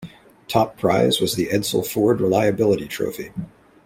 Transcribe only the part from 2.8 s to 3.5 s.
Trophy.